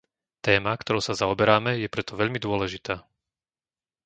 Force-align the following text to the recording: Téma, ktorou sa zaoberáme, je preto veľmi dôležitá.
Téma, 0.47 0.73
ktorou 0.81 0.97
sa 1.03 1.13
zaoberáme, 1.21 1.71
je 1.81 1.85
preto 1.93 2.13
veľmi 2.21 2.39
dôležitá. 2.45 2.95